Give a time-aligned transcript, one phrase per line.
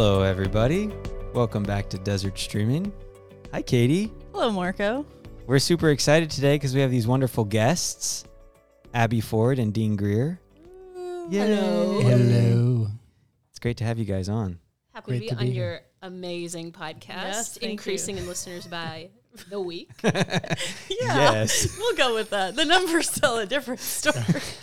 [0.00, 0.92] Hello, everybody.
[1.34, 2.92] Welcome back to Desert Streaming.
[3.52, 4.12] Hi, Katie.
[4.32, 5.04] Hello, Marco.
[5.48, 8.24] We're super excited today because we have these wonderful guests
[8.94, 10.40] Abbey Foard and Dean Greer.
[10.94, 12.00] Hello.
[12.00, 12.86] Hello.
[13.50, 14.60] It's great to have you guys on.
[14.94, 15.82] Happy Great to be to on be your here.
[16.02, 17.70] amazing podcast, Yes, thank you.
[17.70, 19.10] increasing in listeners by
[19.50, 19.90] the week.
[21.00, 21.14] Yeah.
[21.32, 21.78] Yes.
[21.78, 22.56] We'll go with that.
[22.56, 24.16] The numbers tell a different story.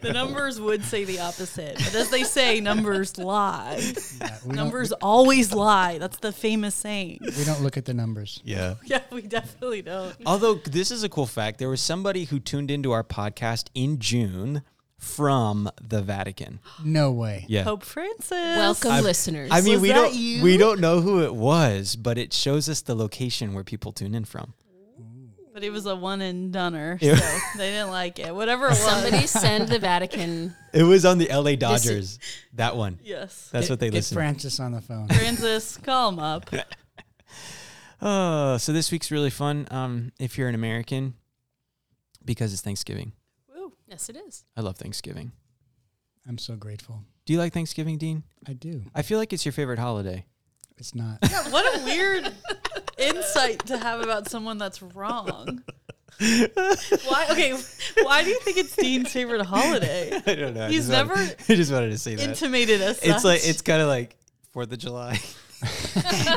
[0.00, 1.74] the numbers would say the opposite.
[1.74, 3.82] But as they say, numbers lie.
[4.18, 5.98] Yeah, Numbers Don't, always lie.
[5.98, 7.18] That's the famous saying.
[7.20, 8.40] we don't look at the numbers.
[8.44, 8.76] Yeah.
[8.84, 10.16] Yeah, we definitely don't.
[10.24, 13.98] Although this is a cool fact, there was somebody who tuned into our podcast in
[13.98, 14.62] June
[14.98, 16.58] from the Vatican.
[16.84, 17.44] No way.
[17.48, 17.64] Yeah.
[17.64, 18.30] Pope Francis.
[18.30, 19.50] Welcome, I've- listeners.
[19.52, 20.42] I mean, Was we don't you?
[20.42, 24.14] we don't know who it was, but it shows us the location where people tune
[24.14, 24.54] in from.
[25.54, 27.16] But it was a one and doneer, so
[27.58, 28.32] they didn't like it.
[28.32, 28.78] Whatever it was.
[28.78, 30.54] Somebody send the Vatican.
[30.72, 32.20] It was on the LA Dodgers.
[32.54, 33.00] that one.
[33.02, 33.48] Yes.
[33.50, 34.14] That's Get- what they get listen.
[34.14, 34.20] to.
[34.20, 35.08] Francis on the phone.
[35.08, 36.48] Francis, call him up.
[38.00, 39.66] Oh, so this week's really fun.
[39.72, 41.14] Um, if you're an American,
[42.24, 43.10] because it's Thanksgiving.
[43.88, 43.92] Woo.
[43.92, 44.44] Yes, it is.
[44.56, 45.32] I love Thanksgiving.
[46.26, 47.02] I'm so grateful.
[47.24, 48.22] Do you like Thanksgiving, Dean?
[48.46, 48.82] I do.
[48.94, 50.24] I feel like it's your favorite holiday.
[50.76, 51.18] It's not.
[51.50, 52.30] What a weird
[52.98, 55.62] insight to have about someone that's wrong.
[56.20, 57.26] Why?
[57.30, 57.56] Okay,
[58.02, 60.20] why do you think it's Dean's favorite holiday?
[60.26, 60.66] I don't know.
[60.66, 61.14] I He's wanted- never
[61.48, 62.28] I just wanted to say that.
[62.28, 62.98] Intimated us.
[63.02, 64.16] it's like it's kind of like
[64.52, 65.12] Fourth of July.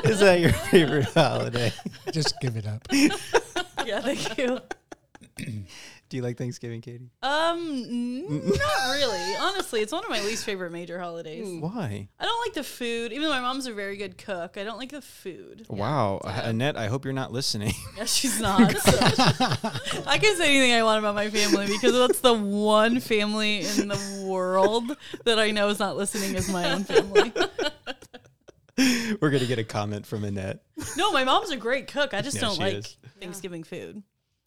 [0.05, 1.71] Is that your favorite holiday?
[2.11, 2.88] Just give it up.
[2.91, 4.02] yeah.
[4.02, 4.59] Thank you.
[6.12, 7.09] Do you like Thanksgiving, Katie?
[7.23, 9.36] Um, not really.
[9.40, 11.48] Honestly, it's one of my least favorite major holidays.
[11.62, 12.09] Why?
[12.20, 13.14] I don't like the food.
[13.14, 15.66] Even though my mom's a very good cook, I don't like the food.
[15.70, 16.50] Wow, yeah.
[16.50, 16.76] Annette.
[16.76, 17.73] I hope you're not listening.
[17.98, 18.72] Yeah, she's not.
[18.78, 18.98] so.
[20.06, 23.88] I can say anything I want about my family because that's the one family in
[23.88, 27.32] the world that I know is not listening is my own family.
[28.77, 30.61] We're gonna get a comment from Annette.
[30.98, 32.14] No, my mom's a great cook.
[32.14, 32.98] I just Yeah, don't she like is.
[33.21, 34.04] Thanksgiving food.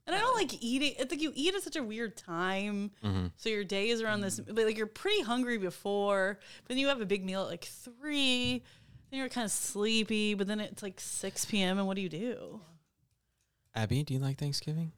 [0.07, 0.95] And I don't like eating.
[1.01, 2.91] I think you eat at such a weird time.
[3.03, 3.29] Mm-hmm.
[3.37, 6.39] So your day is around this, but like you're pretty hungry before.
[6.63, 8.63] But then you have a big meal at like three.
[9.11, 10.35] Then you're kind of sleepy.
[10.35, 11.79] But then it's like six p.m.
[11.79, 12.61] And what do you do?
[13.75, 14.93] Abbey, do you like Thanksgiving?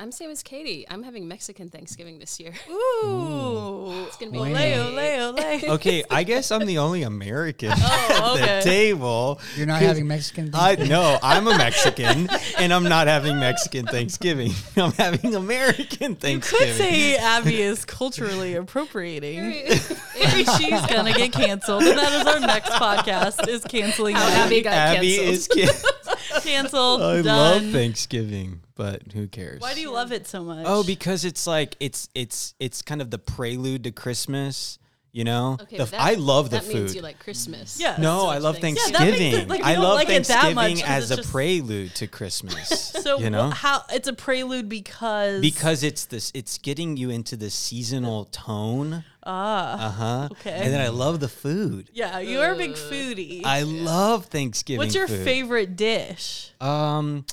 [0.00, 0.86] I'm same as Katie.
[0.88, 2.52] I'm having Mexican Thanksgiving this year.
[2.70, 4.76] Ooh, It's gonna be ole, great.
[4.78, 5.74] ole, ole.
[5.74, 8.58] Okay, I guess I'm the only American Oh, at okay.
[8.58, 9.40] the table.
[9.56, 10.50] You're not 'Cause having Mexican.
[10.54, 10.88] I Thanksgiving?
[10.90, 12.28] no, I'm a Mexican,
[12.58, 14.52] and I'm not having Mexican Thanksgiving.
[14.76, 16.68] I'm having American Thanksgiving.
[16.68, 19.40] You could say Abbey is culturally appropriating.
[19.50, 24.58] Maybe she's gonna get canceled, and that is our next podcast: is canceling How Abbey.
[24.58, 25.34] Abbey got Abbey canceled.
[25.34, 27.02] is can- Canceled.
[27.02, 27.24] I done.
[27.26, 29.60] love Thanksgiving, but who cares?
[29.60, 30.64] Why do you love it so much?
[30.66, 34.78] Oh, because it's like it's it's it's kind of the prelude to Christmas.
[35.10, 36.96] You know, Okay, The- that- I love the that means food.
[36.96, 37.80] you like Christmas.
[37.80, 37.96] Yeah.
[37.98, 38.60] no, I love Yeah,
[38.92, 41.94] that makes it- like, I don't love like it that much as a just- prelude
[41.96, 42.68] to Christmas.
[43.02, 47.08] so you know, wh- how it's a prelude because because it's this, it's getting you
[47.08, 49.02] into the seasonal tone.
[49.24, 50.28] ah Uh huh.
[50.32, 50.52] okay.
[50.62, 51.88] And then I love the food.
[51.94, 53.40] yeah, you are a big foodie.
[53.46, 54.78] I love Thanksgiving.
[54.78, 55.24] What's your food.
[55.24, 56.52] favorite dish?
[56.60, 57.24] Um,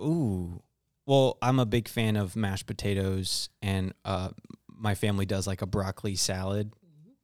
[0.00, 0.62] ooh,
[1.06, 4.28] well, I'm a big fan of mashed potatoes, and uh,
[4.68, 6.72] my family does like a broccoli salad.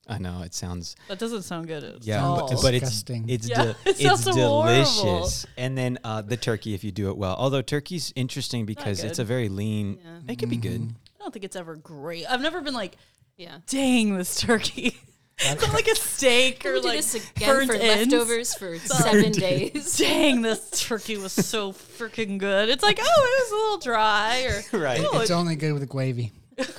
[0.07, 2.47] I know it sounds That doesn't sound good at yeah, all.
[2.51, 4.99] but, but it's it's Yeah, de- it it's delicious.
[5.01, 5.31] horrible.
[5.57, 7.35] And then uh, the turkey, if you do it well.
[7.39, 9.99] Although turkey's interesting because it's a very lean.
[10.05, 10.33] Yeah.
[10.33, 10.83] It can be good.
[10.83, 12.27] I don't think it's ever great.
[12.31, 12.99] I've never been like,
[13.39, 13.59] Yeah.
[13.67, 14.95] dang, this turkey.
[15.39, 18.13] it's not like a steak or like this again burnt for ends.
[18.13, 19.97] leftovers for seven days.
[19.99, 22.69] Dang, this turkey was so freaking good.
[22.69, 25.01] It's like, oh, it was a little dry, or Right.
[25.13, 26.33] oh, It's it- only good with gravy.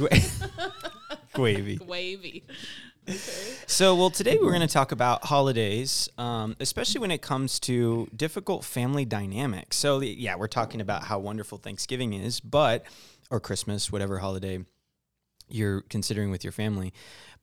[1.34, 1.80] Gravy.
[1.86, 2.44] Wavy.
[3.68, 8.08] So, well, today we're going to talk about holidays, um, especially when it comes to
[8.16, 9.78] difficult family dynamics.
[9.78, 12.84] So, yeah, we're talking about how wonderful Thanksgiving is, but,
[13.30, 14.60] or Christmas, whatever holiday
[15.50, 16.94] you're considering with your family.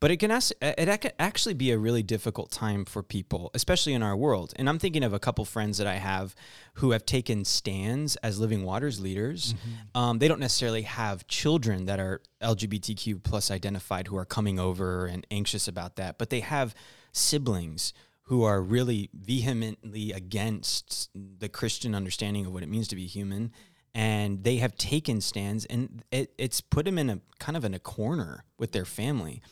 [0.03, 3.95] But it can as- it ac- actually be a really difficult time for people, especially
[3.95, 4.53] in our world.
[4.57, 6.35] And I'm thinking of a couple friends that I have
[6.75, 9.55] who have taken stands as Living Waters leaders.
[9.95, 15.07] Um, they don't necessarily have children that are LGBTQ plus identified who are coming over
[15.07, 16.75] and anxious about that, but they have
[17.13, 23.07] siblings who are really vehemently against the Christian understanding of what it means to be
[23.07, 23.53] human
[23.95, 27.75] and they have taken stands and it, it's put them in a kind of in
[27.75, 29.43] a corner with their family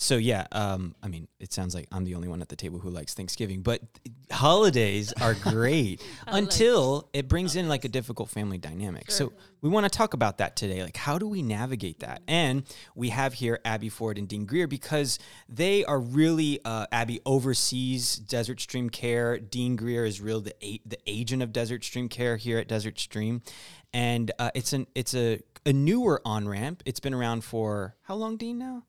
[0.00, 2.78] So yeah, um, I mean, it sounds like I'm the only one at the table
[2.78, 3.80] who likes Thanksgiving, but
[4.30, 9.10] holidays are great until it brings in like a difficult family dynamic.
[9.10, 10.84] So we want to talk about that today.
[10.84, 12.22] Like, how do we navigate that?
[12.28, 12.62] And
[12.94, 15.18] we have here Abbey Foard and Dean Greer because
[15.48, 19.36] they are really uh, Abbey oversees Desert Stream Care.
[19.40, 23.00] Dean Greer is real the a- the agent of Desert Stream Care here at Desert
[23.00, 23.42] Stream,
[23.92, 26.84] and uh, it's an it's a a newer on ramp.
[26.86, 28.58] It's been around for how long, Dean?
[28.58, 28.84] Now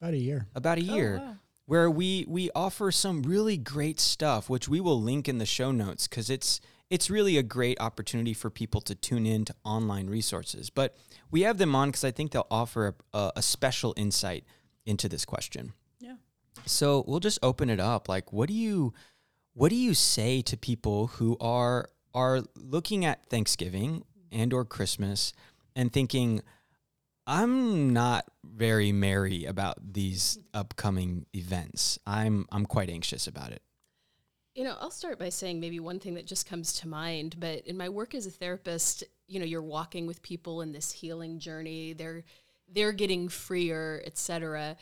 [0.00, 0.46] About a year.
[0.54, 1.36] about a oh, year wow.
[1.66, 5.72] where we we offer some really great stuff which we will link in the show
[5.72, 6.60] notes cuz it's
[6.90, 10.96] it's really a great opportunity for people to tune in to online resources but
[11.30, 14.44] we have them on cuz I think they'll offer a, a special insight
[14.86, 16.16] into this question Yeah.
[16.64, 18.94] so we'll just open it up like what do you
[19.52, 25.32] what do you say to people who are are looking at Thanksgiving and or Christmas
[25.74, 26.42] and thinking
[27.28, 31.98] I'm not very merry about these upcoming events.
[32.06, 33.60] I'm I'm quite anxious about it.
[34.54, 37.66] You know, I'll start by saying maybe one thing that just comes to mind, but
[37.66, 41.38] in my work as a therapist, you know, you're walking with people in this healing
[41.38, 41.92] journey.
[41.92, 42.24] They're
[42.66, 44.78] they're getting freer, etc.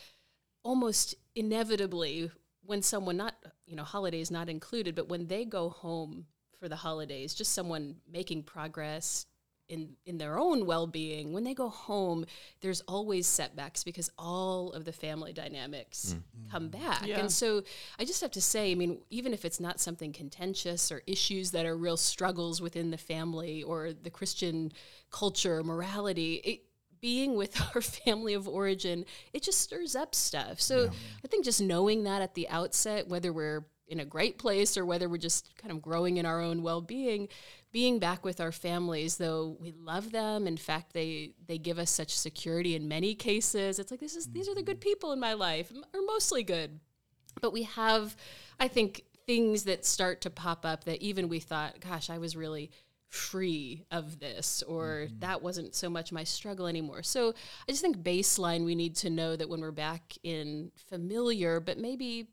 [0.63, 2.31] Almost inevitably
[2.65, 3.35] when someone not,
[3.67, 6.27] you know, holidays not included, but when they go home
[6.61, 9.27] for the holidays, just someone making progress,
[9.69, 12.25] in in their own well-being when they go home
[12.61, 16.51] there's always setbacks because all of the family dynamics mm.
[16.51, 17.07] come back.
[17.07, 17.19] Yeah.
[17.19, 17.63] and so
[17.99, 21.51] i just have to say i mean even if it's not something contentious or issues
[21.51, 24.73] that are real struggles within the family or the christian
[25.11, 26.61] culture morality it,
[27.01, 30.61] being with our family of origin it just stirs up stuff.
[30.61, 30.91] So
[31.25, 34.85] i think just knowing that at the outset whether we're in a great place or
[34.85, 37.29] whether we're just kind of growing in our own well-being
[37.77, 40.47] being back with our families though we love them.
[40.47, 43.79] In fact they they give us such security in many cases.
[43.79, 44.89] It's like this is these are the good mm-hmm.
[44.89, 46.81] people in my life or mostly good.
[47.43, 48.17] But we have
[48.59, 52.35] i think things that start to pop up that even we thought gosh i was
[52.35, 52.71] really
[53.11, 55.19] free of this or mm-hmm.
[55.19, 57.03] that wasn't so much my struggle anymore.
[57.03, 57.35] So
[57.69, 61.77] i just think baseline we need to know that when we're back in familiar but
[61.77, 62.29] maybe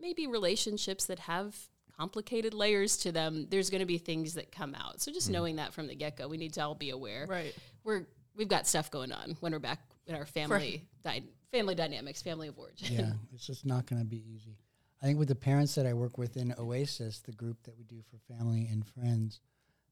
[0.00, 1.54] maybe relationships that have
[1.98, 5.00] complicated layers to them there's going to be things that come out.
[5.00, 7.26] So just knowing that from the get-go we need to all be aware.
[7.28, 7.54] Right.
[7.84, 8.06] we're
[8.36, 12.48] we've got stuff going on when we're back in our family dy- family dynamics family
[12.48, 12.94] of origin.
[12.94, 14.58] Yeah, it's just not going to be easy.
[15.02, 17.84] I think with the parents that I work with in Oasis, the group that we
[17.84, 19.40] do for family and friends,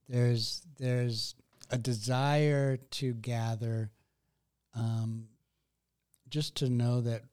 [0.09, 1.35] there's there's
[1.69, 3.91] a desire to gather,
[4.75, 5.27] um,
[6.29, 7.23] just to know that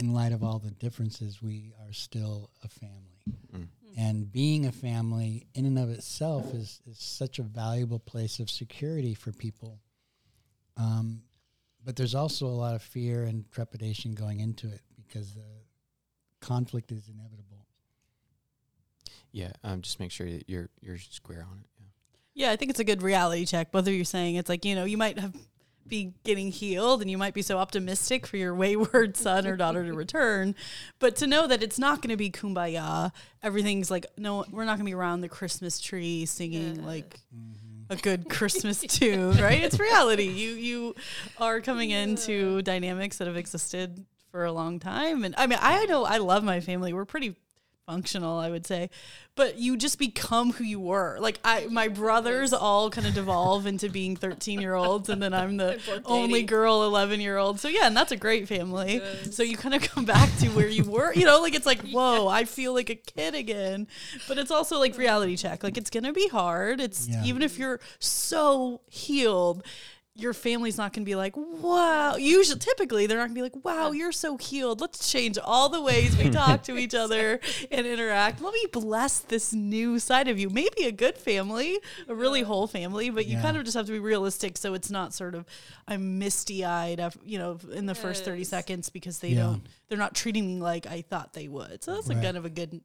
[0.00, 3.22] in light of all the differences, we are still a family.
[3.54, 3.68] Mm.
[3.98, 8.48] And being a family in and of itself is, is such a valuable place of
[8.48, 9.78] security for people.
[10.78, 11.22] Um,
[11.84, 15.44] but there's also a lot of fear and trepidation going into it because the
[16.40, 17.66] conflict is inevitable.
[19.32, 21.66] Yeah, um, just make sure that you're you're square on it.
[21.78, 22.46] Yeah.
[22.46, 23.68] Yeah, I think it's a good reality check.
[23.72, 25.34] Whether you're saying it's like, you know, you might have
[25.86, 29.84] be getting healed and you might be so optimistic for your wayward son or daughter
[29.84, 30.54] to return,
[30.98, 33.12] but to know that it's not going to be kumbaya.
[33.42, 36.86] Everything's like, no, we're not going to be around the Christmas tree singing Yeah.
[36.86, 37.92] like mm-hmm.
[37.92, 39.62] a good Christmas tune, right?
[39.62, 40.28] It's reality.
[40.28, 40.94] You you
[41.38, 45.86] are coming into dynamics that have existed for a long time, and I mean, I
[45.86, 46.92] know I love my family.
[46.92, 47.36] We're pretty
[47.90, 48.88] functional, I would say,
[49.34, 51.18] but you just become who you were.
[51.20, 55.34] Like I, my brothers all kind of devolve into being thirteen year olds, and then
[55.34, 57.58] I'm the only girl eleven year old.
[57.58, 59.02] So yeah, and that's a great family.
[59.30, 61.12] So you kind of come back to where you were.
[61.14, 63.88] You know, like it's like whoa, I feel like a kid again.
[64.28, 65.64] But it's also like reality check.
[65.64, 66.80] Like it's gonna be hard.
[66.80, 67.24] It's Yeah.
[67.24, 69.64] even if you're so healed.
[70.20, 72.16] Your family's not going to be like, wow.
[72.16, 74.80] Usually, typically, they're not going to be like, wow, you're so healed.
[74.80, 78.40] Let's change all the ways we talk to each other and interact.
[78.40, 80.50] Let me bless this new side of you.
[80.50, 83.42] Maybe a good family, a really whole family, but you Yeah.
[83.42, 84.56] kind of just have to be realistic.
[84.58, 85.44] So it's not sort of,
[85.88, 89.42] I'm misty eyed, you know, in the first 30 seconds because they Yeah.
[89.42, 91.82] don't, they're not treating me like I thought they would.
[91.84, 92.22] So that's a Right.
[92.22, 92.80] kind of a good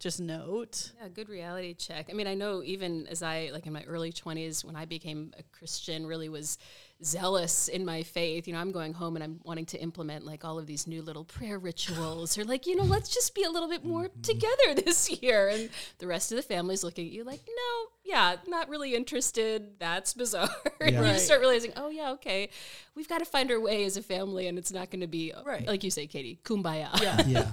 [0.00, 0.92] just note.
[1.00, 2.08] Yeah, good reality check.
[2.10, 5.32] I mean, I know even as I like in my early 20s when I became
[5.38, 6.58] a Christian, really was
[7.04, 8.46] zealous in my faith.
[8.46, 11.02] You know, I'm going home and I'm wanting to implement like all of these new
[11.02, 14.20] little prayer rituals or like, you know, let's just be a little bit more mm-hmm.
[14.20, 15.48] together this year.
[15.48, 19.78] And the rest of the family's looking at you like, no, yeah, not really interested.
[19.78, 20.48] That's bizarre.
[20.80, 22.50] and you start realizing, oh yeah, okay,
[22.94, 25.32] we've got to find our way as a family, and it's not going to be
[25.44, 25.66] Right.
[25.66, 27.00] like you say, Katie, kumbaya.
[27.00, 27.22] Yeah.
[27.26, 27.50] yeah.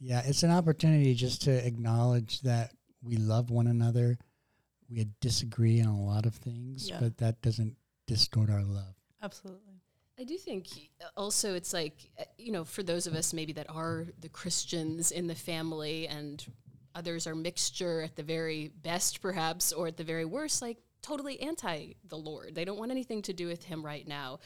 [0.00, 0.22] Yeah.
[0.24, 4.18] It's an opportunity just to acknowledge that we love one another.
[4.88, 6.98] We disagree on a lot of things, Yeah.
[7.00, 7.76] but that doesn't
[8.08, 8.94] distort our love.
[9.22, 9.80] Absolutely.
[10.18, 10.66] I do think
[11.16, 15.28] also it's like, you know, for those of us maybe that are the Christians in
[15.28, 16.44] the family and
[16.94, 21.40] others are mixture at the very best, perhaps, or at the very worst, like totally
[21.40, 22.56] anti the Lord.
[22.56, 24.40] They don't want anything to do with Him right now.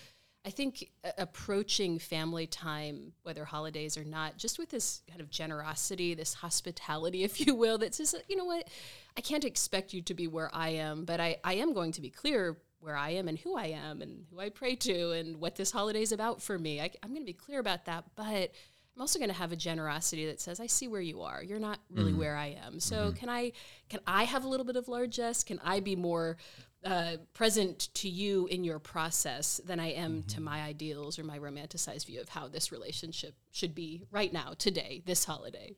[0.44, 5.30] I think uh, approaching family time, whether holidays or not, just with this kind of
[5.30, 8.68] generosity, this hospitality, if you will, that says, you know what,
[9.16, 12.02] I can't expect you to be where I am, but I, I am going to
[12.02, 15.36] be clear where I am and who I am and who I pray to and
[15.38, 16.80] what this holiday is about for me.
[16.80, 18.52] I, am going to be clear about that, but
[18.94, 21.42] I'm also going to have a generosity that says, "I see where you are.
[21.42, 22.78] You're not really mm where I am.
[22.78, 23.16] So mm-hmm.
[23.16, 23.52] can I
[23.88, 25.44] can I have a little bit of largesse?
[25.44, 26.36] Can I be more
[26.84, 30.26] uh, present to you in your process than I am mm-hmm.
[30.28, 34.54] to my ideals or my romanticized view of how this relationship should be right now,
[34.58, 35.76] today, this holiday.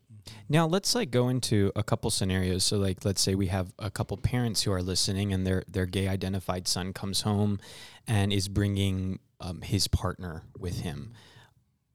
[0.48, 2.64] Now let's like go into a couple scenarios.
[2.64, 5.86] So like let's say we have a couple parents who are listening and their their
[5.86, 7.60] gay identified son comes home
[8.06, 11.12] and is bringing um, his partner with him.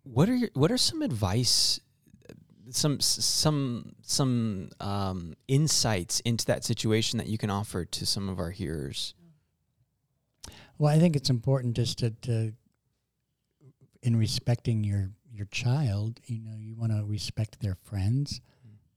[0.03, 1.79] What are your, what are some advice
[2.71, 8.39] some some some um, insights into that situation that you can offer to some of
[8.39, 9.13] our hearers?
[10.77, 12.53] Well, I think it's important just to, to
[14.01, 18.41] in respecting your your child, you know, you want to respect their friends.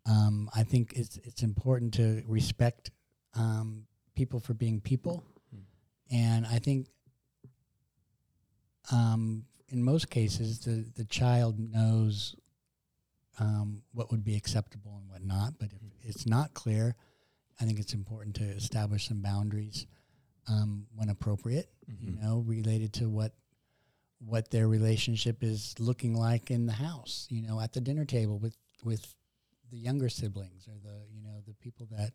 [0.07, 2.91] Um, I think it's it's important to respect
[3.35, 5.25] um, people for being people,
[6.11, 6.89] and I think
[8.91, 12.35] um, in most cases the the child knows
[13.39, 15.59] um, what would be acceptable and what not.
[15.59, 16.95] But if it's not clear,
[17.61, 19.87] I think it's important to establish some boundaries
[20.49, 21.69] um, when appropriate.
[21.91, 22.07] Mm-hmm.
[22.07, 23.33] You know, related to what
[24.25, 27.27] what their relationship is looking like in the house.
[27.31, 29.15] You know, at the dinner table with with
[29.71, 32.13] the younger siblings or the you know the people that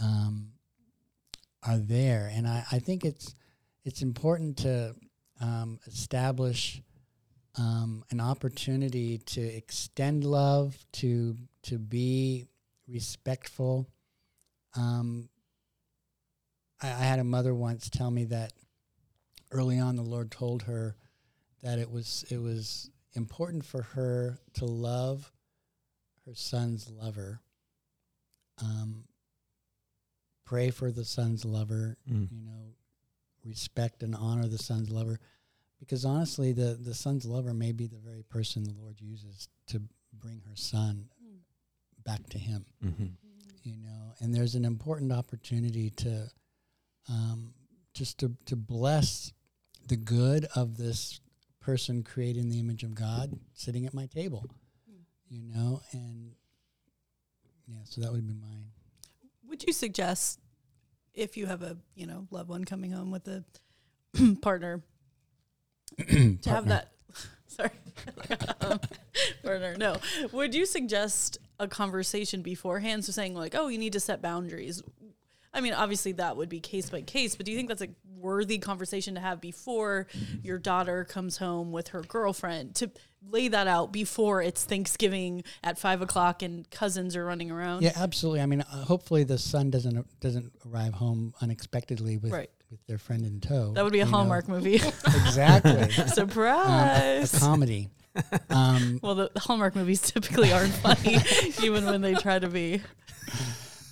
[0.00, 0.52] um,
[1.62, 2.30] are there.
[2.32, 3.34] And I, I think it's
[3.84, 4.94] it's important to
[5.40, 6.82] um, establish
[7.58, 12.46] um, an opportunity to extend love, to to be
[12.86, 13.88] respectful.
[14.76, 15.28] Um,
[16.80, 18.52] I, I had a mother once tell me that
[19.50, 20.96] early on the Lord told her
[21.62, 25.32] that it was it was important for her to love
[26.26, 27.40] her son's lover.
[28.62, 29.04] Um,
[30.44, 32.28] pray for the son's lover, mm.
[32.30, 32.74] you know,
[33.44, 35.18] respect and honor the son's lover
[35.78, 39.82] because honestly, the the son's lover may be the very person the Lord uses to
[40.12, 41.38] bring her son mm.
[42.04, 42.66] back to Him.
[42.84, 43.06] Mm-hmm.
[43.62, 46.30] You know, and there's an important opportunity to
[47.08, 47.54] um,
[47.94, 49.32] just to to bless
[49.88, 51.20] the good of this
[51.60, 54.46] person created in the image of God sitting at my table.
[54.90, 55.02] Mm.
[55.28, 56.32] You know, and
[57.66, 58.64] yeah, so that would be mine.
[59.48, 60.40] Would you suggest
[61.14, 63.44] if you have a you know loved one coming home with a
[64.42, 64.82] partner
[66.42, 66.92] to have that
[67.46, 67.70] sorry.
[68.60, 68.80] Um,
[69.42, 69.96] partner no.
[70.32, 73.04] Would you suggest a conversation beforehand?
[73.04, 74.82] So saying like oh you need to set boundaries.
[75.52, 77.88] I mean obviously that would be case by case but do you think that's a
[78.16, 80.08] worthy conversation to have before
[80.42, 82.74] your daughter comes home with her girlfriend?
[82.76, 82.90] To
[83.28, 87.82] lay that out before it's thanksgiving at five o'clock and cousins are running around?
[87.82, 88.40] Yeah absolutely.
[88.40, 92.98] I mean uh, hopefully the son doesn't doesn't arrive home unexpectedly with right with their
[92.98, 93.72] friend in tow.
[93.72, 94.54] That would be a Hallmark know.
[94.56, 94.74] movie.
[94.74, 95.90] exactly.
[96.08, 97.34] Surprise.
[97.34, 97.88] Um, a, a, comedy.
[98.50, 101.18] Um, well, the, the, Hallmark movies typically aren't funny,
[101.62, 102.82] even when they try to be.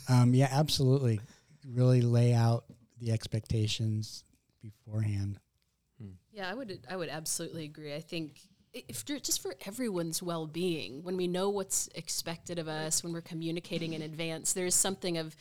[0.08, 1.20] Um, yeah, absolutely.
[1.66, 2.64] Really lay out
[3.00, 4.24] the expectations
[4.62, 5.38] beforehand.
[6.00, 6.10] Hmm.
[6.32, 6.80] Yeah, I would.
[6.88, 7.94] I would absolutely agree.
[7.94, 8.40] I think
[8.88, 13.94] if just for everyone's well-being, when we know what's expected of us, when we're communicating
[13.94, 15.34] in advance, there's something of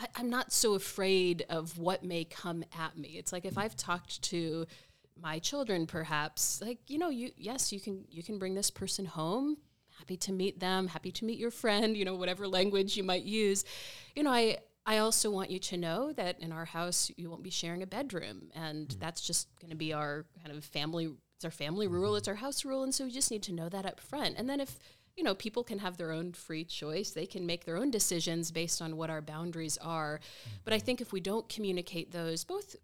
[0.00, 3.10] I, I'm not so afraid of what may come at me.
[3.10, 4.66] It's like if I've talked to
[5.22, 9.04] my children perhaps like you know you yes you can you can bring this person
[9.04, 9.58] home.
[9.98, 13.24] Happy to meet them happy to meet your friend you know whatever language you might
[13.24, 13.64] use.
[14.16, 17.42] You know i i also want you to know that in our house you won't
[17.42, 18.50] be sharing a bedroom.
[18.54, 19.00] And mm-hmm.
[19.00, 22.34] that's just going to be our kind of family it's our family rule it's our
[22.36, 22.82] house rule.
[22.82, 24.36] And so we just need to know that up front.
[24.38, 24.78] And then if
[25.20, 27.10] you know, people can have their own free choice.
[27.10, 30.18] They can make their own decisions based on what our boundaries are.
[30.18, 30.56] Mm-hmm.
[30.64, 32.74] But I think if we don't communicate those, both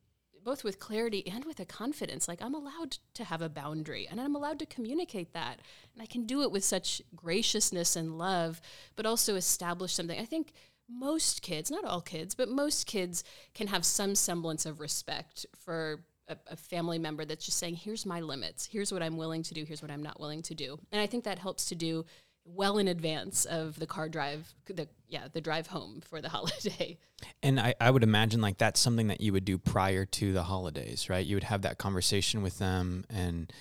[0.45, 4.21] both with clarity and with a confidence, like I'm allowed to have a boundary and
[4.21, 5.61] I'm allowed to communicate that.
[5.95, 8.61] And I can do it with such graciousness and love,
[8.97, 10.21] but also establish something.
[10.21, 10.52] I think
[10.90, 13.25] most kids, not all kids, but most kids
[13.55, 18.07] can have some semblance of respect for a, a, family member that's just saying, here's
[18.07, 20.78] my limits, here's what I'm willing to do, here's what I'm not willing to do.
[20.93, 22.05] And I think that helps to do
[22.47, 26.99] well in advance of the car drive, the yeah, the drive home for the holiday.
[27.43, 30.45] And I, I would imagine like that's something that you would do prior to the
[30.45, 31.25] holidays, right?
[31.25, 33.53] You would have that conversation with them and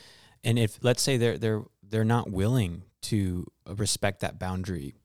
[0.44, 4.96] and if let's say they're they're they're not willing to respect that boundary,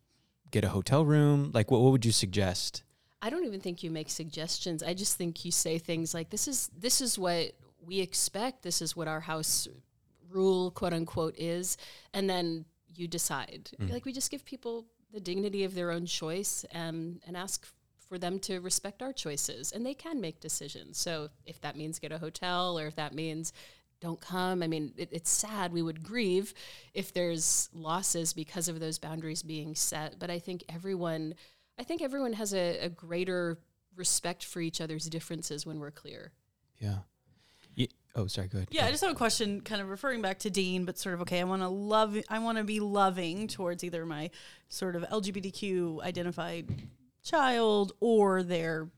[0.50, 2.82] get a hotel room, like what, what would you suggest?
[3.22, 4.82] I don't even think you make suggestions.
[4.82, 8.82] I just think you say things like this is this is what we expect, this
[8.82, 9.68] is what our house
[10.30, 11.76] rule quote unquote is,
[12.14, 13.70] and then you decide.
[13.80, 13.92] Mm.
[13.92, 17.66] Like we just give people the dignity of their own choice and and ask
[18.08, 20.98] for them to respect our choices and they can make decisions.
[20.98, 23.52] So if that means get a hotel or if that means
[24.00, 24.62] don't come.
[24.62, 25.72] I mean, it, it's sad.
[25.72, 26.54] We would grieve
[26.94, 30.18] if there's losses because of those boundaries being set.
[30.18, 31.34] But I think everyone,
[31.78, 33.58] I think everyone has a, a greater
[33.96, 36.32] respect for each other's differences when we're clear.
[36.78, 36.98] Yeah.
[38.16, 38.48] Oh, sorry.
[38.48, 38.68] Go ahead.
[38.72, 41.20] Yeah, I just have a question, kind of referring back to Dean, but sort of
[41.22, 41.40] okay.
[41.40, 42.16] I want to love.
[42.28, 44.30] I want to be loving towards either my
[44.68, 46.66] sort of LGBTQ identified
[47.22, 48.88] child or their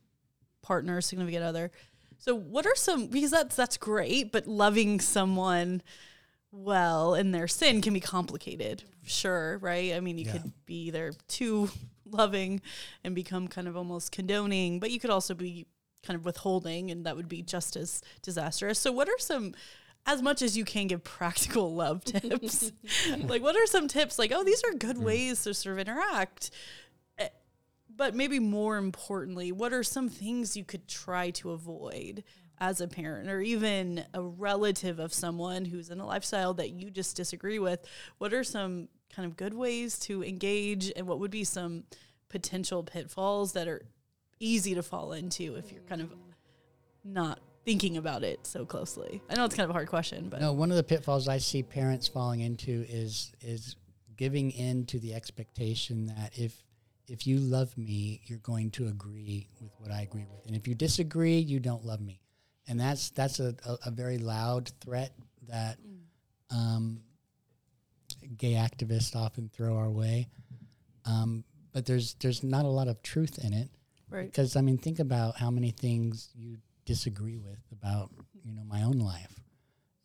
[0.62, 1.70] partner, significant other.
[2.18, 5.82] So, what are some because that's that's great, but loving someone
[6.50, 8.82] well in their sin can be complicated.
[9.04, 9.94] Sure, right?
[9.94, 10.32] I mean, you Yeah.
[10.32, 11.70] could be either too
[12.06, 12.60] loving
[13.04, 15.66] and become kind of almost condoning, but you could also be
[16.06, 18.78] kind of withholding, and that would be just as disastrous.
[18.78, 19.54] So, what are some
[20.06, 22.72] as much as you can give practical love tips.
[23.18, 24.18] like, what are some tips?
[24.18, 26.50] Like, oh, these are good ways to sort of interact.
[27.18, 27.28] Eh,
[27.94, 32.24] But maybe more importantly, what are some things you could try to avoid
[32.58, 36.90] as a parent or even a relative of someone who's in a lifestyle that you
[36.90, 37.86] just disagree with?
[38.18, 41.84] What are some kind of good ways to engage and what would be some
[42.28, 43.82] potential pitfalls that are
[44.42, 46.12] easy to fall into if you're kind of
[47.04, 49.22] not thinking about it so closely?
[49.30, 51.38] I know it's kind of a hard question, but No, one of the pitfalls I
[51.38, 53.76] see parents falling into is is
[54.16, 56.62] giving in to the expectation that if
[57.08, 60.66] if you love me, you're going to agree with what I agree with, and if
[60.68, 62.20] you disagree, you don't love me,
[62.68, 65.12] and that's that's a, a, a very loud threat
[65.48, 65.78] that
[66.50, 67.00] um,
[68.36, 70.28] gay activists often throw our way.
[71.04, 73.70] Um, but there's there's not a lot of truth in it
[74.12, 74.26] right.
[74.30, 78.10] because I mean, think about how many things you disagree with about
[78.44, 79.34] you know my own life,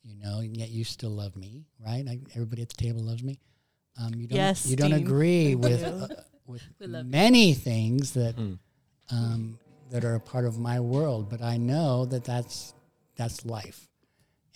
[0.04, 2.06] you know, and yet you still love me, right?
[2.08, 3.40] I, everybody at the table loves me.
[4.00, 5.02] Um, you don't Yes, you don't Dean.
[5.06, 6.08] agree with uh,
[6.46, 7.12] with We love you.
[7.12, 8.60] many things that Mm.
[9.12, 12.74] um, that are a part of my world, but I know that that's
[13.16, 13.88] that's life,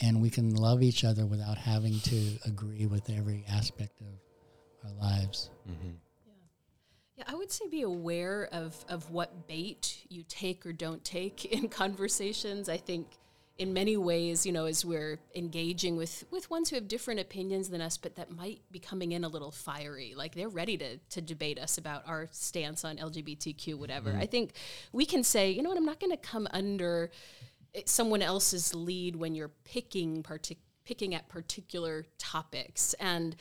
[0.02, 4.08] and we can love each other without having to agree with every aspect of
[4.86, 5.49] our lives.
[5.69, 5.91] Mm-hmm.
[7.21, 11.45] Yeah, I would say be aware of, of what bait you take or don't take
[11.53, 12.69] in conversations.
[12.69, 13.07] I think
[13.57, 17.69] in many ways, you know, as we're engaging with, with ones who have different opinions
[17.69, 20.97] than us, but that might be coming in a little fiery, like they're ready to,
[21.10, 24.15] to debate us about our stance on LGBTQ, whatever.
[24.17, 24.53] I think
[24.91, 27.12] we can say, you know what, I'm not going to come under
[27.75, 33.36] eh, someone else's lead when you're picking partic- picking at particular topics and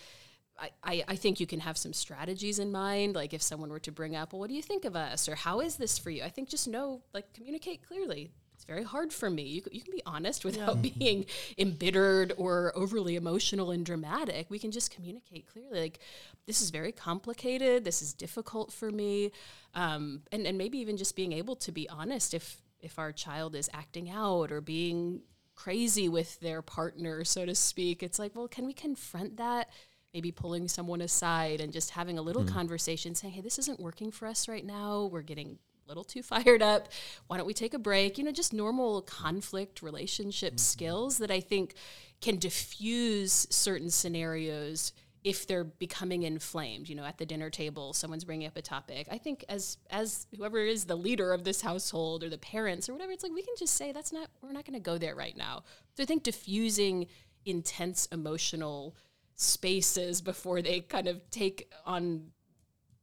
[0.83, 3.93] I, I, think you can have some strategies in mind like if someone were to
[3.93, 5.29] bring up well what do you think of us?
[5.29, 6.23] or how is this for you?
[6.23, 8.31] I think just know like communicate clearly.
[8.61, 9.45] It's very hard for me.
[9.45, 11.25] You, you can be honest without being
[11.57, 14.51] embittered or overly emotional and dramatic.
[14.51, 16.01] We can just communicate clearly like
[16.47, 17.85] this is very complicated.
[17.85, 19.33] This is difficult for me.
[19.75, 23.55] Um, and, and maybe even just being able to be honest if if our child
[23.55, 25.23] is acting out or being
[25.55, 28.03] crazy with their partner so to speak.
[28.03, 29.71] It's like well can we confront that
[30.13, 32.49] maybe pulling someone aside and just having a little mm.
[32.49, 35.09] conversation saying hey this isn't working for us right now.
[35.11, 36.89] We're getting a little too fired up.
[37.27, 38.19] Why don't we take a break?
[38.19, 40.59] You know just normal conflict relationship mm-hmm.
[40.59, 41.75] skills that i think
[42.21, 44.93] can diffuse certain scenarios
[45.23, 46.89] if they're becoming inflamed.
[46.89, 49.07] You know at the dinner table someone's bringing up a topic.
[49.11, 52.95] I think as as whoever is the leader of this household or the parents or
[52.95, 55.15] whatever it's like we can just say that's not we're not going to go there
[55.15, 55.63] right now.
[55.97, 57.07] So i think diffusing
[57.47, 58.95] intense emotional
[59.41, 62.27] spaces before they kind of take on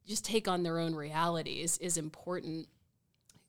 [0.05, 2.67] just take on their own realities is important.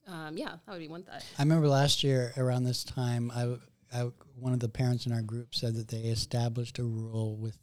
[0.07, 3.57] Um, yeah that would be one thought I remember last year around this time, I,
[3.97, 7.57] I- one of the parents in our group said that they established a rule with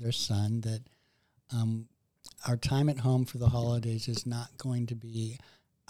[0.00, 0.82] their son that
[1.52, 1.86] um,
[2.46, 5.38] our time at home for the holidays is not going to be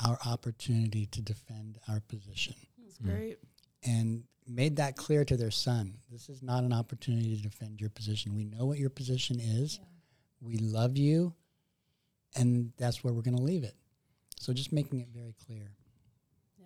[0.05, 3.39] our opportunity to defend our position, That's great.
[3.85, 5.95] and made that clear to their son.
[6.11, 8.35] This is not an opportunity to defend your position.
[8.35, 9.81] We know what your position is.
[10.41, 11.35] We love you,
[12.37, 13.75] and that's where we're going to leave it.
[14.39, 15.73] So just making it very clear.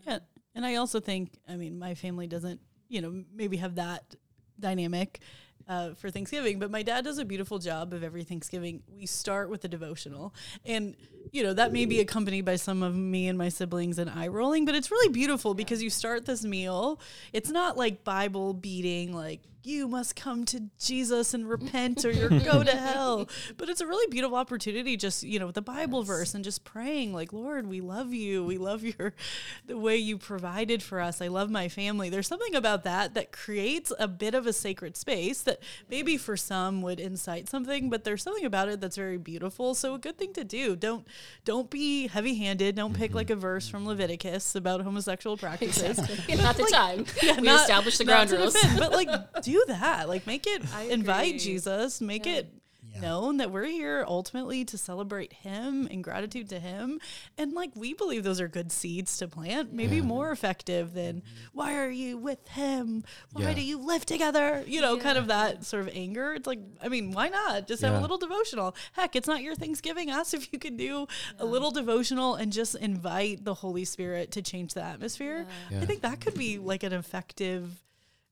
[0.07, 0.19] Yeah.
[0.55, 4.15] And I also think, I mean, my family doesn't, you know, maybe have that
[4.61, 5.21] dynamic
[5.67, 8.83] uh, for Thanksgiving, but my dad does a beautiful job of every Thanksgiving.
[8.89, 10.97] We start with a devotional, and
[11.31, 14.29] you know that may be accompanied by some of me and my siblings and eye
[14.29, 17.01] rolling, but it's really beautiful because you start this meal.
[17.33, 22.29] It's not like Bible beating, like you must come to Jesus and repent or you're
[22.29, 23.29] go to hell.
[23.57, 26.09] But it's a really beautiful opportunity just, you know, with the Bible yes.
[26.09, 28.45] verse and just praying like, Lord, we love you.
[28.45, 29.15] We love your
[29.67, 31.21] the way you provided for us.
[31.21, 32.09] I love my family.
[32.09, 36.37] There's something about that that creates a bit of a sacred space that maybe for
[36.37, 39.75] some would incite something, but there's something about it that's very beautiful.
[39.75, 40.77] So a good thing to do.
[40.77, 41.07] Don't
[41.45, 42.77] don't be heavy-handed.
[42.77, 43.39] Don't pick like mm-hmm.
[43.39, 45.99] a verse from Leviticus about homosexual practices.
[45.99, 46.37] Exactly.
[46.37, 47.07] not the like, time.
[47.23, 48.57] Yeah, we not, establish the ground rules.
[48.79, 50.09] but like do that.
[50.09, 52.33] Like make it invite Jesus, make yeah.
[52.33, 52.62] it
[52.95, 53.01] yeah.
[53.01, 57.01] known that we're here ultimately to celebrate him and gratitude to him.
[57.39, 60.03] And like we believe those are good seeds to plant, maybe yeah.
[60.03, 61.47] more effective than mm-hmm.
[61.53, 63.05] why are you with him?
[63.33, 63.55] Why yeah.
[63.55, 64.65] do you live together?
[64.67, 66.35] You know, kind of that sort of anger.
[66.35, 67.67] It's like, I mean, why not?
[67.67, 68.75] Just have a little devotional.
[68.93, 70.11] Heck, it's not your Thanksgiving.
[70.11, 71.07] Ask if you could do
[71.39, 75.47] a little devotional and just invite the Holy Spirit to change the atmosphere.
[75.71, 77.83] I think that could be like an effective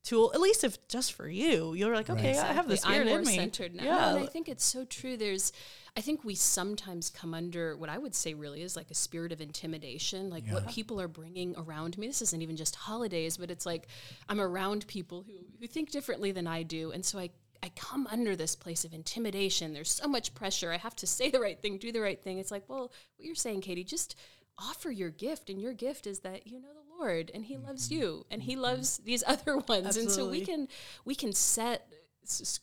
[0.03, 2.49] tool, at least if just for you, you're like, okay, exactly.
[2.49, 3.35] I have the spirit I'm more in me.
[3.35, 3.83] Centered now.
[3.83, 5.17] Yeah, and I think it's so true.
[5.17, 5.53] There's,
[5.95, 9.31] I think we sometimes come under what I would say really is like a spirit
[9.31, 10.53] of intimidation, like yeah.
[10.55, 12.07] what people are bringing around me.
[12.07, 13.87] This isn't even just holidays, but it's like
[14.27, 17.29] I'm around people who who think differently than I do, and so I
[17.63, 19.73] I come under this place of intimidation.
[19.73, 20.71] There's so much pressure.
[20.71, 22.39] I have to say the right thing, do the right thing.
[22.39, 24.15] It's like, well, what you're saying, Katie, just
[24.57, 27.89] offer your gift, and your gift is that you know the Lord and he loves
[27.89, 28.01] mm-hmm.
[28.01, 29.87] you and he loves these other ones.
[29.87, 30.01] Absolutely.
[30.01, 30.67] And so we can
[31.05, 31.87] we can set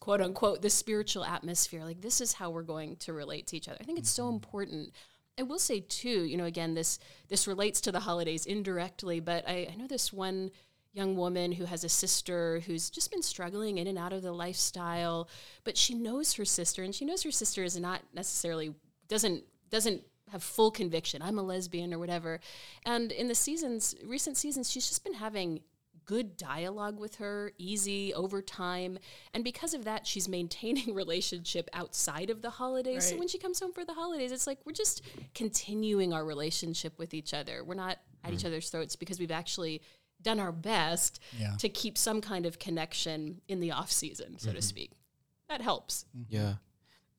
[0.00, 3.68] quote unquote the spiritual atmosphere like this is how we're going to relate to each
[3.68, 3.78] other.
[3.80, 4.34] I think it's so mm-hmm.
[4.34, 4.92] important.
[5.38, 6.98] I will say too, you know, again, this
[7.28, 10.50] this relates to the holidays indirectly, but I, I know this one
[10.92, 14.32] young woman who has a sister who's just been struggling in and out of the
[14.32, 15.28] lifestyle,
[15.62, 18.74] but she knows her sister and she knows her sister is not necessarily
[19.06, 21.22] doesn't doesn't have full conviction.
[21.22, 22.40] I'm a lesbian or whatever.
[22.84, 25.60] And in the seasons, recent seasons, she's just been having
[26.08, 28.98] good dialogue with her, easy over time.
[29.34, 32.94] And because of that, she's maintaining relationship outside of the holidays.
[32.94, 33.02] Right.
[33.02, 35.02] So when she comes home for the holidays, it's like we're just
[35.34, 37.62] continuing our relationship with each other.
[37.62, 38.34] We're not at mm.
[38.34, 39.82] each other's throats because we've actually
[40.22, 41.54] done our best yeah.
[41.58, 44.56] to keep some kind of connection in the off season, so mm-hmm.
[44.56, 44.92] to speak.
[45.48, 46.06] That helps.
[46.28, 46.54] Yeah.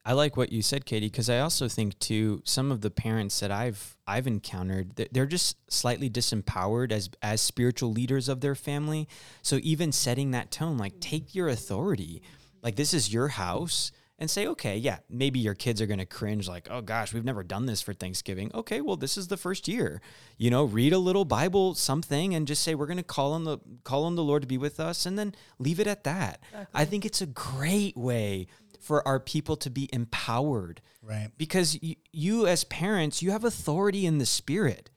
[0.06, 3.40] I like what you said, Katie, because I also think too some of the parents
[3.42, 9.08] that I've I've encountered they're just slightly disempowered as as spiritual leaders of their family.
[9.42, 12.22] So even setting that tone, like take your authority,
[12.64, 16.06] like this is your house, and say, okay, yeah, maybe your kids are going to
[16.06, 18.52] cringe, like, oh gosh, we've never done this for Thanksgiving.
[18.54, 20.02] Okay, well, this is the first year.
[20.38, 23.46] You know, read a little Bible, something, and just say we're going to call on
[23.46, 26.40] the call on the Lord to be with us, and then leave it at that.
[26.52, 26.82] Exactly.
[26.82, 28.48] I think it's a great way
[28.80, 30.82] for our people to be empowered.
[31.02, 31.30] Right.
[31.38, 34.89] Because y- you, as parents, you have authority in the spirit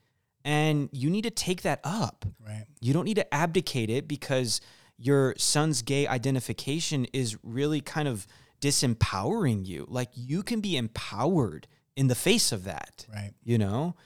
[0.44, 2.24] and you need to take that up.
[2.44, 2.64] Right.
[2.80, 4.60] You don't need to abdicate it because
[4.98, 8.26] your son's gay identification is really kind of
[8.60, 9.86] disempowering you.
[9.88, 11.66] Like you can be empowered
[11.96, 13.06] in the face of that.
[13.12, 13.32] Right.
[13.42, 13.96] You know?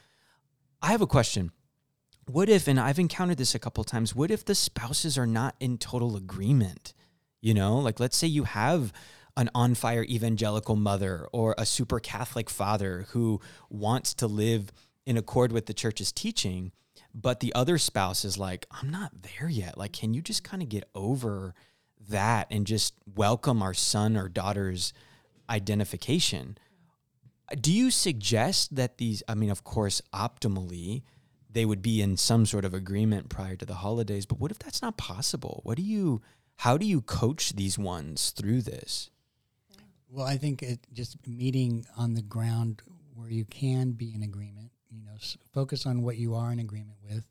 [0.83, 1.53] I have a question.
[2.27, 5.55] What if, and I've encountered this a couple times, what if the spouses are not
[5.61, 6.93] in total agreement?
[7.41, 8.93] You know, like let's say you have
[9.37, 14.73] an on fire evangelical mother or a super Catholic father who wants to live
[15.05, 16.73] in accord with the church's teaching,
[17.15, 19.79] but the other spouse is like, I'm not there yet.
[19.79, 21.55] Like, can you just kind of get over
[22.09, 24.93] that and just welcome our son or daughter's
[25.49, 26.59] identification?
[27.61, 31.03] Do you suggest that these, I mean, of course, optimally,
[31.51, 34.59] they would be in some sort of agreement prior to the holidays, but what if
[34.59, 35.61] that's not possible?
[35.63, 36.21] What do you,
[36.57, 39.11] how do you coach these ones through this?
[40.17, 42.81] Well, I think it just meeting on the ground
[43.15, 44.71] where you can be in agreement.
[44.91, 47.27] You know, s- focus on what you are in agreement with,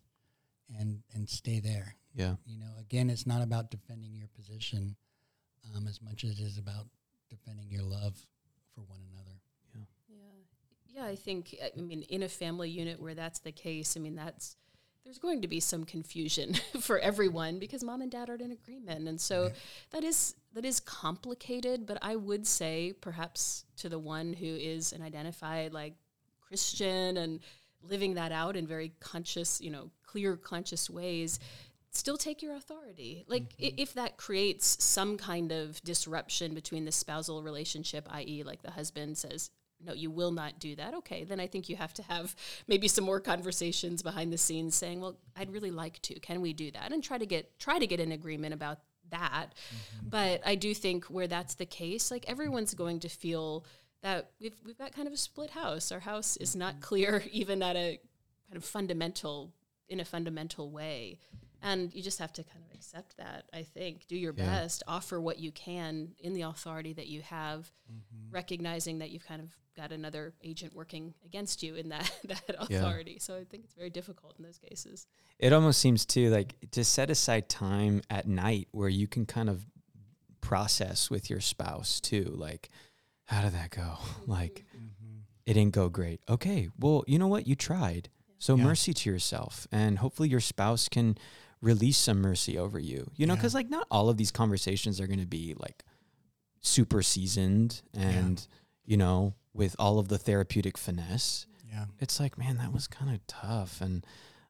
[0.77, 1.95] and and stay there.
[2.13, 2.35] Yeah.
[2.45, 4.95] You know, again, it's not about defending your position
[5.75, 6.85] um, as much as it is about
[7.27, 8.23] defending your love
[8.75, 9.41] for one another.
[9.73, 9.81] Yeah.
[10.07, 10.95] Yeah.
[11.01, 11.05] Yeah.
[11.05, 11.55] I think.
[11.75, 14.57] I mean, in a family unit where that's the case, I mean, that's
[15.05, 19.07] there's going to be some confusion for everyone because mom and dad aren't in agreement
[19.07, 19.53] and so right.
[19.91, 24.91] that is that is complicated but i would say perhaps to the one who is
[24.91, 25.93] an identified like
[26.41, 27.39] christian and
[27.83, 31.39] living that out in very conscious you know clear conscious ways
[31.91, 33.75] still take your authority like mm-hmm.
[33.77, 39.17] if that creates some kind of disruption between the spousal relationship i.e like the husband
[39.17, 39.51] says
[39.85, 40.93] no, you will not do that.
[40.95, 42.35] Okay, then I think you have to have
[42.67, 46.19] maybe some more conversations behind the scenes saying, well, I'd really like to.
[46.19, 46.91] Can we do that?
[46.91, 48.79] And try to get try to get an agreement about
[49.11, 49.47] that.
[49.53, 50.09] Mm-hmm.
[50.09, 53.65] But I do think where that's the case, like everyone's going to feel
[54.01, 55.91] that we've we've got kind of a split house.
[55.91, 56.81] Our house is not mm-hmm.
[56.81, 57.99] clear even at a
[58.49, 59.53] kind of fundamental
[59.87, 61.19] in a fundamental way.
[61.65, 64.05] And you just have to kind of accept that, I think.
[64.07, 64.45] Do your Yeah.
[64.45, 68.31] best, offer what you can in the authority that you have, mm-hmm.
[68.31, 72.77] recognizing that you've kind of got another agent working against you in that, that Yeah.
[72.77, 73.17] authority.
[73.19, 75.07] So I think it's very difficult in those cases.
[75.39, 79.49] It almost seems too like to set aside time at night where you can kind
[79.49, 79.65] of
[80.41, 82.31] process with your spouse too.
[82.37, 82.69] Like,
[83.25, 83.97] how did that go?
[84.27, 85.19] Like, mm-hmm.
[85.47, 86.21] it didn't go great.
[86.29, 87.47] Okay, well, you know what?
[87.47, 88.09] You tried.
[88.37, 88.65] So Yeah.
[88.65, 91.17] mercy to yourself, and hopefully your spouse can
[91.65, 93.09] release some mercy over you.
[93.15, 93.37] You know, Yeah.
[93.39, 95.83] because like not all of these conversations are going to be like
[96.61, 98.47] super seasoned and
[98.85, 101.85] you know with all of the therapeutic finesse Yeah.
[101.99, 103.81] it's like, man, that was kind of tough.
[103.81, 104.05] And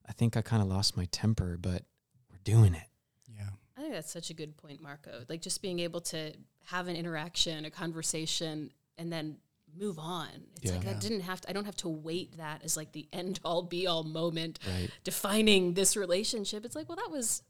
[0.07, 1.83] I think I kind of lost my temper, but
[2.29, 2.87] we're doing it.
[3.27, 3.49] Yeah.
[3.77, 5.23] I think that's such a good point, Marco.
[5.29, 6.33] Like just being able to
[6.65, 9.37] have an interaction, a conversation, and then
[9.77, 10.29] move on.
[10.61, 10.91] It's like Yeah.
[10.91, 11.49] I didn't have to.
[11.49, 14.89] I don't have to wait that as like the end all be all moment Right.
[15.03, 16.65] defining this relationship.
[16.65, 17.43] It's like, well, that was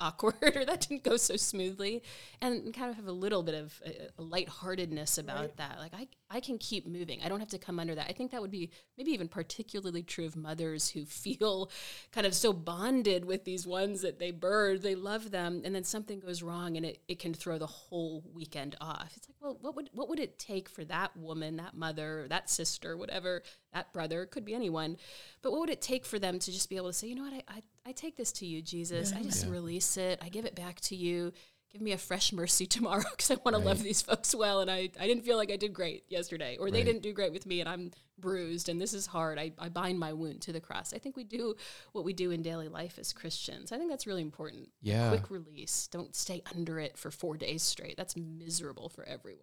[0.00, 2.02] awkward or that didn't go so smoothly
[2.40, 6.08] and kind of have a little bit of a, a lightheartedness about that like I,
[6.32, 7.20] I can keep moving.
[7.22, 8.06] I don't have to come under that.
[8.08, 11.70] I think that would be maybe even particularly true of mothers who feel
[12.10, 15.84] kind of so bonded with these ones that they birth, they love them and then
[15.84, 19.12] something goes wrong and it, it can throw the whole weekend off.
[19.16, 22.48] It's like well what would what would it take for that woman that mother that
[22.48, 23.42] sister whatever
[23.72, 24.96] that brother could be anyone
[25.42, 27.24] but what would it take for them to just be able to say you know
[27.24, 27.32] what?
[27.32, 29.12] I, I, I take this to you jesus.
[29.12, 30.20] I just release it.
[30.22, 31.32] I give it back to you
[31.72, 34.70] give me a fresh mercy tomorrow because i want to love these folks well and
[34.70, 37.46] I, I didn't feel like i did great yesterday or they didn't do great with
[37.46, 37.90] me and i'm
[38.22, 39.38] bruised and this is hard.
[39.38, 40.94] I, I bind my wound to the cross.
[40.94, 41.54] I think we do
[41.92, 43.72] what we do in daily life as christians.
[43.72, 44.70] I think that's really important.
[44.80, 45.10] Yeah.
[45.10, 45.88] quick release.
[45.88, 47.96] Don't stay under it for four days straight.
[47.98, 49.42] That's miserable for everyone.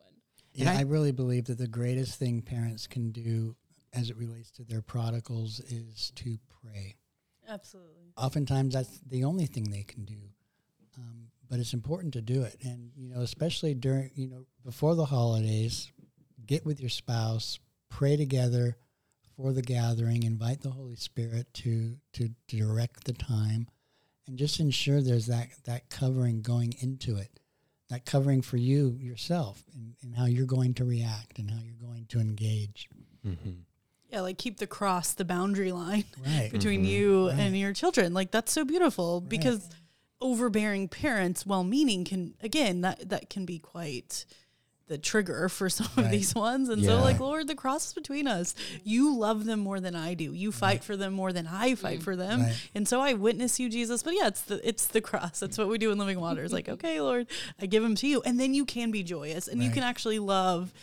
[0.53, 3.55] Yeah, I- I, really believe that the greatest thing parents can do
[3.93, 6.95] as it relates to their prodigals is to pray.
[7.47, 8.13] Absolutely.
[8.17, 10.17] Oftentimes, that's the only thing they can do.
[10.97, 14.95] Um, but it's important to do it, and you know, especially during you know before
[14.95, 15.91] the holidays,
[16.45, 17.59] get with your spouse,
[17.89, 18.77] pray together
[19.35, 23.67] for the gathering, invite the Holy Spirit to to, to direct the time,
[24.27, 27.39] and just ensure there's that that covering going into it,
[27.89, 31.87] that covering for you yourself, and, and how you're going to react and how you're
[31.89, 32.89] going to engage.
[33.25, 33.49] Mm-hmm.
[34.11, 36.49] Yeah, like keep the cross, the boundary line Right.
[36.51, 36.89] between Mhm.
[36.89, 37.39] you Right.
[37.39, 38.13] and your children.
[38.13, 39.69] Like that's so beautiful because
[40.21, 44.25] overbearing parents, well meaning, can again that that can be quite
[44.89, 46.67] the trigger for some of these ones.
[46.67, 46.89] And Yeah.
[46.89, 48.53] so like Lord, the cross is between us.
[48.83, 50.33] You love them more than I do.
[50.33, 52.03] You fight for them more than I fight mm.
[52.03, 52.41] for them.
[52.41, 52.55] Right.
[52.75, 54.03] And so I witness you, Jesus.
[54.03, 55.39] But yeah, it's the it's the cross.
[55.39, 56.43] That's what we do in Living Water.
[56.43, 57.27] It's like, okay, Lord,
[57.61, 58.21] I give them to you.
[58.23, 60.73] And then you can be joyous and you can actually love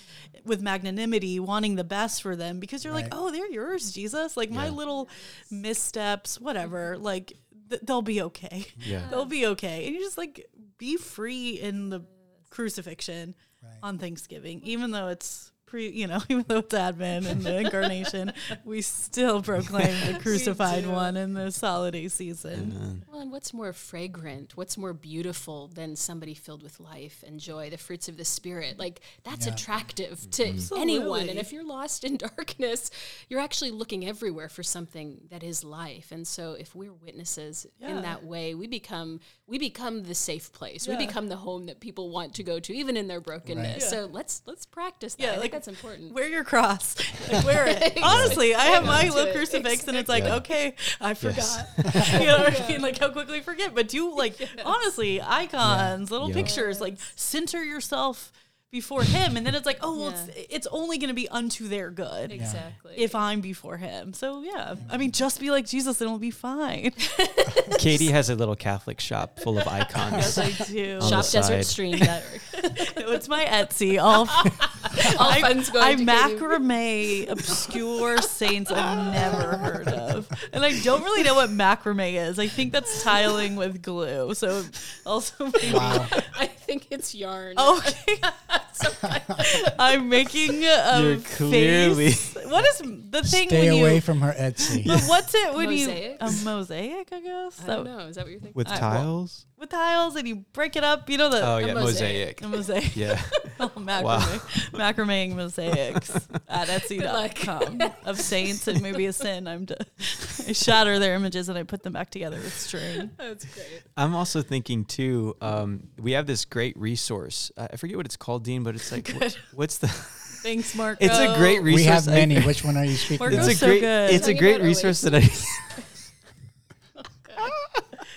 [0.45, 4.37] with magnanimity, wanting the best for them because you're like, oh, they're yours, Jesus.
[4.37, 5.09] Like my little
[5.51, 7.33] missteps, whatever, like
[7.71, 8.67] th- they'll be okay.
[8.79, 9.07] Yeah.
[9.11, 9.87] They'll be okay.
[9.87, 10.47] And you just like
[10.79, 12.05] be free in the
[12.51, 13.73] crucifixion Right.
[13.83, 18.33] on Thanksgiving, even though it's pre, you know, even though it's Advent and the incarnation,
[18.65, 23.05] we still proclaim the crucified one in this holiday season.
[23.11, 27.71] Well, and what's more fragrant, what's more beautiful than somebody filled with life and joy,
[27.71, 28.79] the fruits of the Spirit?
[28.79, 29.53] Like, that's Yeah.
[29.53, 30.81] attractive to mm-hmm.
[30.81, 31.29] anyone.
[31.29, 32.91] And if you're lost in darkness,
[33.29, 36.13] you're actually looking everywhere for something that is life.
[36.13, 37.97] And so, if we're witnesses Yeah.
[37.97, 40.87] in that way, we become we become the safe place.
[40.87, 40.97] Yeah.
[40.97, 43.67] We become the home that people want to go to, even in their brokenness.
[43.67, 43.81] Right.
[43.81, 43.89] Yeah.
[43.89, 45.23] So let's let's practice that.
[45.23, 46.13] Yeah, like, that's important.
[46.13, 46.97] Wear your cross.
[47.33, 47.99] Like, wear it.
[48.03, 49.35] Honestly, I have my on to little it.
[49.35, 50.37] crucifix, and it's like, Yeah.
[50.37, 51.21] okay, I Yes.
[51.21, 51.67] forgot.
[52.21, 52.83] you know what I mean?
[52.83, 53.75] Like how quickly forget.
[53.75, 56.35] But do like honestly, icons, little Yeah.
[56.35, 58.33] pictures, like center yourself
[58.73, 60.25] before Him, and then it's like, oh well, Yeah.
[60.35, 62.33] it's, it's only going to be unto their good.
[62.33, 62.95] exactly.
[62.97, 64.13] If I'm before him.
[64.13, 64.75] So, yeah.
[64.91, 66.93] I mean, just be like Jesus and it'll be fine.
[67.79, 70.37] Katie has a little Catholic shop full of icons.
[70.37, 71.01] yes, I do.
[71.03, 71.67] Shop the Desert side.
[71.67, 71.95] Stream.
[72.55, 74.03] it's my Etsy.
[74.03, 74.27] All,
[75.19, 76.37] All I, funds going I to Katie.
[76.39, 80.29] macrame obscure saints I've never heard of.
[80.53, 82.39] And I don't really know what macrame is.
[82.39, 84.33] I think that's tiling with glue.
[84.35, 84.65] So
[85.05, 85.73] also maybe.
[85.75, 86.07] Wow.
[86.35, 87.55] I think it's yarn.
[87.59, 88.21] Oh, okay.
[89.79, 92.35] I'm making a You're clearly- face.
[92.47, 92.79] What is
[93.11, 94.01] the thing Stay when away you?
[94.01, 94.87] from her Etsy.
[94.87, 97.09] But what's it when you a mosaic?
[97.13, 97.99] I guess I don't know.
[98.01, 98.53] Is that what you're thinking?
[98.55, 99.47] With I- well- tiles?
[99.59, 101.09] With tiles and you break it up.
[101.09, 102.41] You know the Oh yeah, mosaic.
[102.41, 102.41] mosaic.
[102.41, 102.97] the mosaic.
[102.97, 103.21] Yeah.
[103.59, 106.11] Oh, macrame, macrameing mosaics
[106.47, 106.83] at luck.
[106.83, 108.69] Etsy.com of saints.
[108.69, 109.49] It may be a sin.
[109.49, 109.79] I'm to
[110.47, 113.13] I shatter their images and I put them back together with string.
[113.17, 113.83] That's great.
[113.97, 115.39] I'm also thinking too.
[115.41, 117.51] Um, we have this great resource.
[117.57, 119.89] Uh, I forget what it's called, Dean, but it's like wh- what's the?
[119.89, 121.03] Thanks, Marco.
[121.03, 121.81] It's a great resource.
[121.81, 122.39] we have many.
[122.43, 123.51] Which one are you speaking Marco's of?
[123.53, 123.81] It's a so great.
[123.81, 124.11] good.
[124.11, 125.21] It's a great resource that I.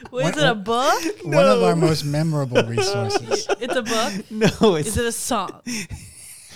[0.09, 1.03] What, is What- it a book?
[1.23, 3.47] One of our most memorable resources.
[3.59, 4.31] It's a book.
[4.31, 5.61] no, it's Is it a song?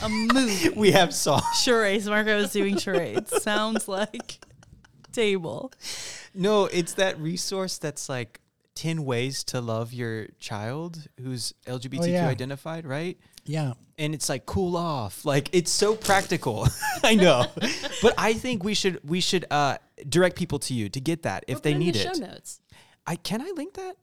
[0.01, 0.69] A movie?
[0.75, 1.43] we have songs.
[1.61, 2.07] Charades.
[2.07, 3.41] Marco is doing charades.
[3.43, 4.39] Sounds like
[5.11, 5.71] table.
[6.33, 8.39] No, it's that resource that's like
[8.75, 12.27] 10 ways to love your child who's LGBTQ yeah.
[12.27, 13.17] identified, right?
[13.45, 13.73] Yeah.
[13.99, 15.25] And it's like cool off.
[15.25, 16.67] Like it's so practical.
[17.03, 17.45] I know.
[18.01, 19.77] But I think we should we should uh
[20.09, 22.15] direct people to you to get that if We'll they put in need the it.
[22.15, 22.59] Show notes.
[23.05, 23.95] I can I link that?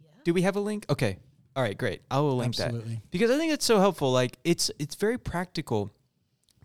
[0.00, 0.10] Yeah.
[0.24, 0.86] Do we have a link?
[0.90, 1.18] Okay.
[1.56, 2.02] All right, great.
[2.10, 2.72] I will link that.
[3.10, 4.12] Because I think it's so helpful.
[4.12, 5.90] Like it's it's very practical.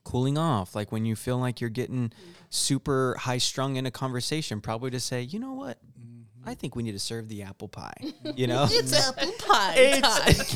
[0.03, 2.11] Cooling off, like when you feel like you're getting
[2.49, 6.49] super high strung in a conversation, probably to say, you know what, mm-hmm.
[6.49, 7.95] I think we need to serve the apple pie.
[8.35, 10.55] You know, It's apple pie It's,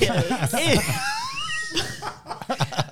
[0.52, 0.80] time.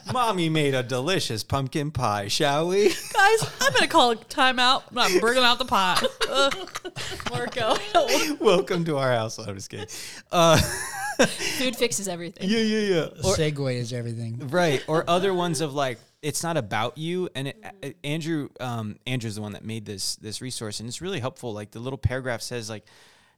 [0.13, 2.29] mommy made a delicious pumpkin pie.
[2.29, 2.87] Shall we?
[2.87, 4.83] Guys, I'm gonna call a timeout.
[4.95, 6.01] I'm bringing out the pie.
[6.29, 6.84] Ugh.
[7.29, 7.75] Marco.
[8.39, 9.37] Welcome to our house.
[9.39, 9.87] I'm just kidding.
[10.31, 10.57] Uh,
[11.57, 12.49] Food fixes everything.
[12.49, 13.01] yeah, yeah, yeah.
[13.23, 14.47] Or- Segue is everything.
[14.49, 18.97] right or other ones of like it's not about you and it, uh, andrew um
[19.07, 21.97] andrew's the one that made this this resource and it's really helpful like the little
[21.99, 22.83] paragraph says like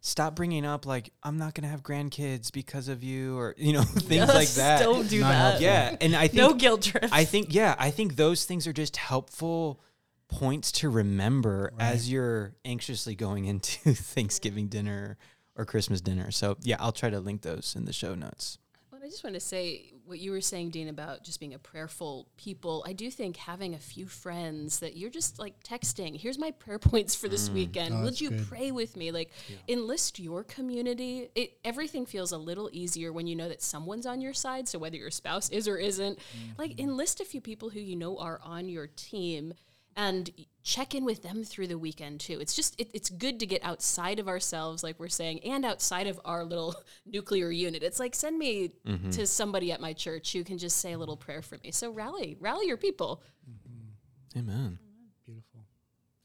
[0.02, 3.82] stop bringing up like i'm not gonna have grandkids because of you or you know
[3.84, 5.36] things like that Don't do Not that.
[5.38, 5.63] helpful.
[5.63, 7.10] yeah and i think No guilt trips.
[7.12, 9.82] i think yeah i think those things are just helpful
[10.29, 15.17] points to remember as you're anxiously going into thanksgiving dinner
[15.55, 18.57] or christmas dinner so yeah i'll try to link those in the show notes
[18.91, 21.59] Well, I just want to say what you were saying, Dean, about just being a
[21.59, 22.83] prayerful people.
[22.87, 26.79] I do think having a few friends that you're just like texting, here's my prayer
[26.79, 27.55] points for this mm.
[27.55, 27.93] weekend.
[27.93, 28.47] Oh, Would you good.
[28.47, 29.11] pray with me?
[29.11, 29.31] Like
[29.67, 31.29] enlist your community.
[31.35, 34.67] It everything feels a little easier when you know that someone's on your side.
[34.67, 36.57] So whether your spouse is or isn't, mm.
[36.57, 39.53] like enlist a few people who you know are on your team
[39.97, 40.29] and
[40.63, 42.38] check in with them through the weekend too.
[42.39, 46.05] It's just it, it's good to get outside of ourselves, like we're saying, and outside
[46.07, 47.83] of our little nuclear unit.
[47.83, 49.10] It's like send me mm-hmm.
[49.10, 51.71] to somebody at my church who can just say a little prayer for me.
[51.71, 53.23] So rally, rally your people.
[53.49, 54.39] Mm-hmm.
[54.39, 54.79] amen
[55.25, 55.65] Beautiful.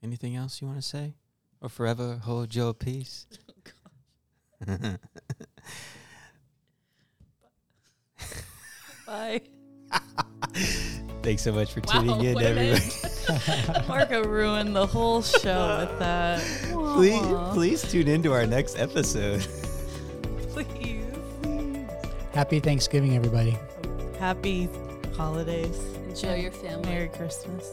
[0.03, 1.15] Anything else you want to say?
[1.61, 3.27] Or forever hold your peace?
[4.69, 4.97] Oh,
[9.09, 9.41] Bye.
[11.23, 12.83] Thanks so much for Wow, tuning in, what an everyone.
[13.77, 13.85] end.
[13.89, 16.41] Marco ruined the whole show with that.
[16.97, 19.47] please, please tune into our next episode.
[20.51, 21.01] Please.
[22.35, 23.57] Happy Thanksgiving, everybody.
[24.19, 24.69] Happy
[25.17, 25.79] holidays.
[26.09, 26.89] Enjoy your family.
[26.89, 27.71] Merry Christmas.